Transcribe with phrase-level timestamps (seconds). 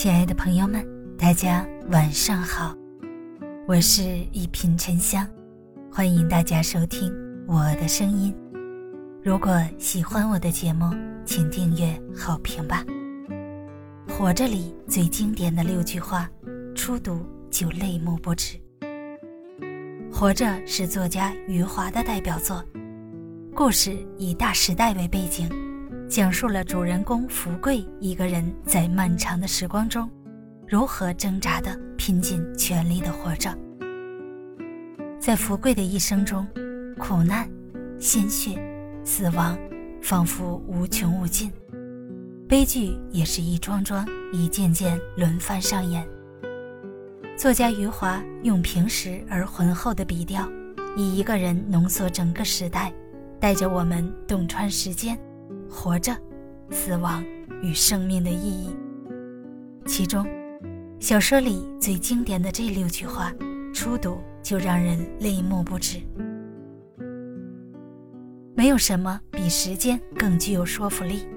[0.00, 0.86] 亲爱的朋友们，
[1.18, 2.72] 大家晚上好，
[3.66, 4.00] 我是
[4.30, 5.26] 一品沉香，
[5.90, 7.12] 欢迎大家收听
[7.48, 8.32] 我的声音。
[9.24, 10.88] 如果喜欢我的节目，
[11.24, 12.84] 请订阅好评吧。
[14.08, 16.30] 活着里最经典的六句话，
[16.76, 18.56] 初读就泪目不止。
[20.12, 22.64] 活着是作家余华的代表作，
[23.52, 25.50] 故事以大时代为背景。
[26.08, 30.10] 讲述了主人公福贵一个人在漫长的时光中，
[30.66, 33.54] 如何挣扎的拼尽全力的活着。
[35.20, 36.46] 在福贵的一生中，
[36.98, 37.46] 苦难、
[37.98, 38.58] 鲜血、
[39.04, 39.56] 死亡，
[40.00, 41.52] 仿佛无穷无尽，
[42.48, 46.08] 悲剧也是一桩桩、一件件轮番上演。
[47.36, 50.48] 作家余华用平实而浑厚的笔调，
[50.96, 52.90] 以一个人浓缩整个时代，
[53.38, 55.18] 带着我们洞穿时间。
[55.78, 56.12] 活着、
[56.70, 57.24] 死亡
[57.62, 58.74] 与生命的意义。
[59.86, 60.26] 其中，
[60.98, 63.32] 小说里最经典的这六句话，
[63.72, 66.00] 初读就让人泪目不止。
[68.56, 71.28] 没有什么比时间更具有说服力，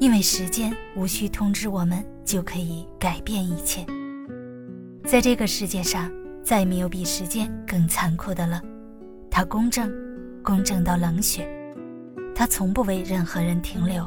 [0.00, 3.86] 因为时间无需通知我们就可以改变一切。
[5.04, 6.10] 在这个世界上，
[6.42, 8.60] 再没有比时间更残酷的了。
[9.30, 9.88] 它公正，
[10.42, 11.61] 公正到冷血。
[12.42, 14.04] 他从不为任何人停留，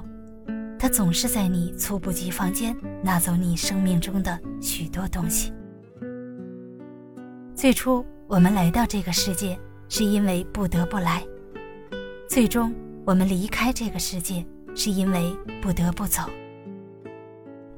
[0.78, 5.54] 他总是在你猝不及防间拿走你生命中的许多东西。
[7.56, 11.26] 最初我们来到这个世界是因为不得不来，
[12.28, 16.24] 最终我们离开这个世界是因为不得不走。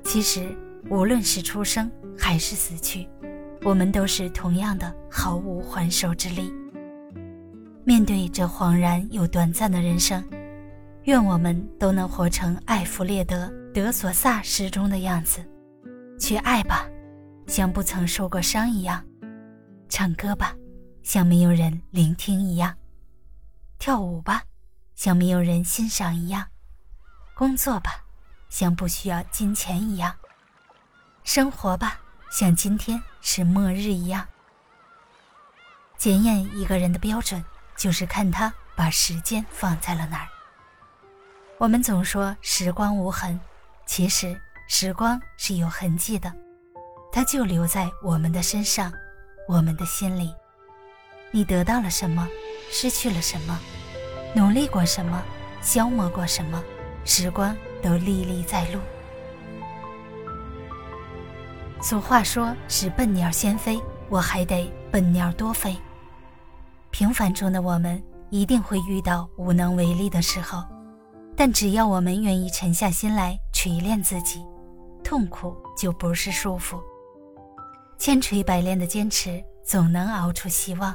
[0.04, 0.50] 其实
[0.90, 3.08] 无论是出生还是死去，
[3.62, 6.52] 我们都是同样的毫无还手之力。
[7.84, 10.24] 面对这恍然又短暂的人生。
[11.08, 15.40] 愿我们都能活成艾弗列德·德索萨诗中的样子，
[16.20, 16.86] 去爱吧，
[17.48, 19.02] 像不曾受过伤一样；
[19.88, 20.54] 唱歌吧，
[21.04, 22.74] 像没有人聆听一样；
[23.80, 24.44] 跳舞吧，
[24.96, 26.44] 像没有人欣赏一样；
[27.34, 28.04] 工作吧，
[28.50, 30.12] 像不需要金钱一样；
[31.24, 34.28] 生活吧，像今天是末日一样。
[35.98, 37.42] 检验一个人的标准，
[37.78, 40.28] 就是看他把时间放在了哪儿。
[41.60, 43.40] 我们总说时光无痕，
[43.88, 46.32] 其实时光是有痕迹的，
[47.12, 48.94] 它就留在我们的身上，
[49.48, 50.32] 我们的心里。
[51.32, 52.28] 你得到了什么，
[52.70, 53.60] 失去了什么，
[54.36, 55.20] 努力过什么，
[55.60, 56.64] 消磨过什么，
[57.06, 58.80] 时光都历历在目。
[61.82, 65.76] 俗话说是笨鸟先飞，我还得笨鸟多飞。
[66.92, 70.64] 平凡中的我们一定会遇到无能为力的时候。
[71.38, 74.44] 但只要我们愿意沉下心来锤炼自己，
[75.04, 76.82] 痛苦就不是束缚。
[78.00, 80.92] 千锤百炼的坚持，总能熬出希望；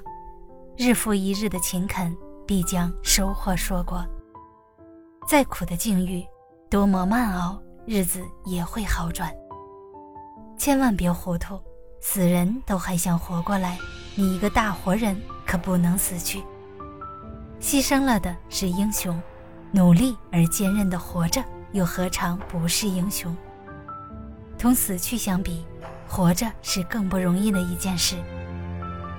[0.77, 2.13] 日复一日的勤恳，
[2.45, 4.05] 必将收获硕果。
[5.29, 6.27] 再苦的境遇，
[6.69, 9.33] 多么慢熬，日子也会好转。
[10.59, 11.57] 千万别糊涂，
[12.01, 13.79] 死人都还想活过来，
[14.17, 15.17] 你一个大活人
[15.47, 16.43] 可不能死去。
[17.61, 19.23] 牺牲了的是英雄。
[19.75, 23.35] 努力而坚韧的活着，又何尝不是英雄？
[24.59, 25.65] 同死去相比，
[26.07, 28.17] 活着是更不容易的一件事。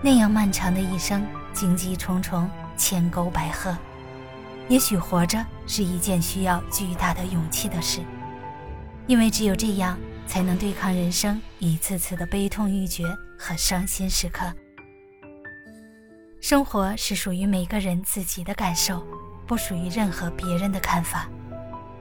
[0.03, 2.47] 那样漫长的一生，荆棘重重，
[2.77, 3.75] 千沟百壑，
[4.69, 8.01] 也许活着是一件需要巨大的勇气的事，
[9.07, 9.97] 因为只有这样，
[10.27, 13.05] 才能对抗人生一次次的悲痛欲绝
[13.39, 14.45] 和伤心时刻。
[16.39, 19.03] 生活是属于每个人自己的感受。
[19.53, 21.27] 不属于任何别人的看法。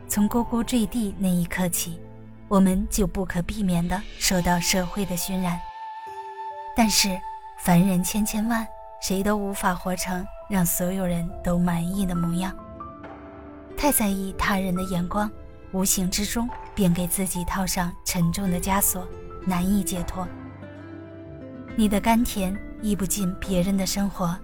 [0.09, 2.01] 从呱呱坠地那一刻起，
[2.49, 5.61] 我们就不可避免地受到社会的熏染。
[6.75, 7.11] 但是，
[7.59, 8.67] 凡人千千万，
[9.03, 12.57] 谁都无法活成让所有人都满意的模样。
[13.77, 15.31] 太在意他人的眼光，
[15.73, 19.07] 无形之中便给自己套上沉重的枷锁，
[19.45, 20.27] 难以解脱。
[21.77, 24.35] 你的甘甜溢不进别人的生活，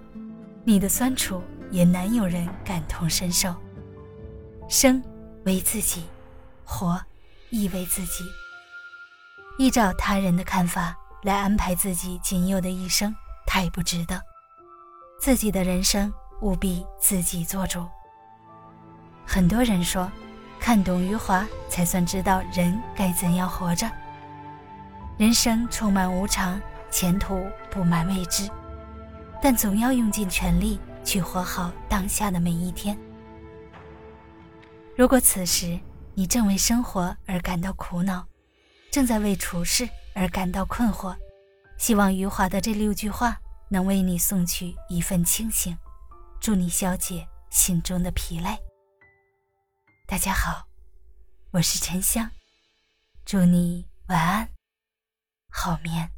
[0.63, 1.41] 你的酸楚。
[1.71, 3.53] 也难有人感同身受。
[4.67, 5.01] 生
[5.45, 6.05] 为自己，
[6.63, 7.01] 活
[7.49, 8.23] 亦为自己。
[9.57, 13.13] 依照他人的看法来安排自己仅有的一生，
[13.45, 14.21] 太不值得。
[15.19, 17.85] 自己的人生务必自己做主。
[19.25, 20.09] 很多人说，
[20.59, 23.89] 看懂余华才算知道人该怎样活着。
[25.17, 28.49] 人生充满无常，前途布满未知，
[29.41, 30.79] 但总要用尽全力。
[31.03, 32.97] 去活好当下的每一天。
[34.95, 35.79] 如果此时
[36.13, 38.27] 你正为生活而感到苦恼，
[38.91, 41.15] 正在为处事而感到困惑，
[41.77, 45.77] 希望余华的这六句话能为你送去一份清醒，
[46.39, 48.57] 助你消解心中的疲累。
[50.07, 50.67] 大家好，
[51.51, 52.29] 我是沉香，
[53.23, 54.49] 祝你晚安，
[55.49, 56.11] 好眠，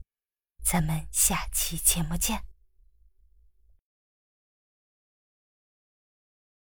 [0.63, 2.50] 咱们下期节目见。